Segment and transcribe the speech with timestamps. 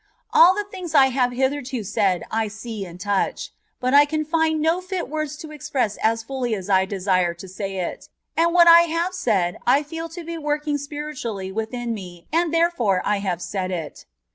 [0.33, 4.59] ••AH the things I bave hitherto said I see and touch: but I can find
[4.59, 8.67] no fit words to express as fully as I desire to say it; and what
[8.67, 13.43] I bave said I feel to be working spiritually within me, and therefore I bave
[13.43, 14.07] said it."